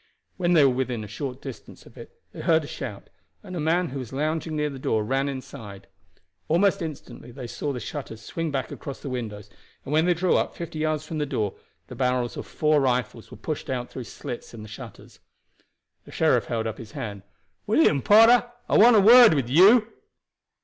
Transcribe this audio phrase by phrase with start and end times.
[0.37, 3.11] When they were within a short distance of it they heard a shout,
[3.43, 5.85] and a man who was lounging near the door ran inside.
[6.47, 9.47] Almost instantly they saw the shutters swing back across the windows,
[9.85, 11.53] and when they drew up fifty yards from the door
[11.85, 15.19] the barrels of four rifles were pushed out through slits in the shutters.
[16.05, 17.21] The sheriff held up his hand.
[17.67, 19.85] "William Porter, I want a word with you."